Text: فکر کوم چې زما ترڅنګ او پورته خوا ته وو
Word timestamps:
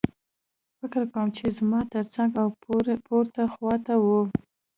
فکر 0.79 1.03
کوم 1.13 1.27
چې 1.37 1.45
زما 1.57 1.79
ترڅنګ 1.93 2.31
او 2.41 2.47
پورته 3.09 3.43
خوا 3.53 3.73
ته 3.85 3.93
وو 4.03 4.21